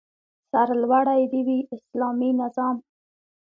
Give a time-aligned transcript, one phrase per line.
[0.51, 2.77] سرلوړی دې وي اسلامي نظام